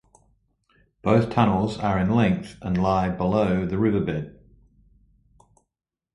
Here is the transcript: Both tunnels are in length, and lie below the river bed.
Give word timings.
Both 1.03 1.29
tunnels 1.29 1.77
are 1.77 1.99
in 1.99 2.09
length, 2.15 2.57
and 2.63 2.75
lie 2.75 3.09
below 3.09 3.67
the 3.67 3.77
river 3.77 3.99
bed. 4.01 4.35